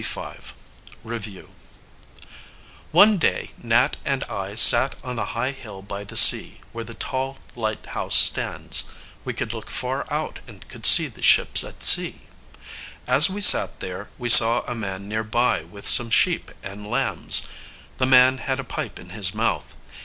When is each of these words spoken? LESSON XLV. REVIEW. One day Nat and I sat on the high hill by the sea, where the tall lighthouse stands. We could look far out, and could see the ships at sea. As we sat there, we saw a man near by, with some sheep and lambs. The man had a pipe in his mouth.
LESSON 0.01 0.23
XLV. 0.33 0.51
REVIEW. 1.03 1.49
One 2.91 3.19
day 3.19 3.51
Nat 3.61 3.97
and 4.03 4.23
I 4.23 4.55
sat 4.55 4.95
on 5.03 5.15
the 5.15 5.37
high 5.37 5.51
hill 5.51 5.83
by 5.83 6.03
the 6.03 6.17
sea, 6.17 6.59
where 6.71 6.83
the 6.83 6.95
tall 6.95 7.37
lighthouse 7.55 8.15
stands. 8.15 8.85
We 9.23 9.35
could 9.35 9.53
look 9.53 9.69
far 9.69 10.11
out, 10.11 10.39
and 10.47 10.67
could 10.67 10.87
see 10.87 11.05
the 11.05 11.21
ships 11.21 11.63
at 11.63 11.83
sea. 11.83 12.21
As 13.05 13.29
we 13.29 13.41
sat 13.41 13.79
there, 13.79 14.09
we 14.17 14.27
saw 14.27 14.61
a 14.61 14.73
man 14.73 15.07
near 15.07 15.23
by, 15.23 15.65
with 15.65 15.87
some 15.87 16.09
sheep 16.09 16.49
and 16.63 16.87
lambs. 16.87 17.47
The 17.99 18.07
man 18.07 18.39
had 18.39 18.59
a 18.59 18.63
pipe 18.63 18.97
in 18.97 19.11
his 19.11 19.35
mouth. 19.35 19.75